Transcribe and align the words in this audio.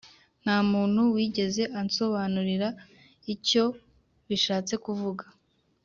nta 0.43 0.57
muntu 0.71 1.01
wigeze 1.15 1.63
ansobanurira 1.79 2.69
icyo 3.33 3.63
bishatse 4.27 4.73
kuvuga, 4.85 5.25